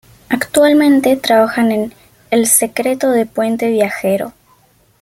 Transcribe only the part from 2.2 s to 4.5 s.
"El secreto de Puente Viejo".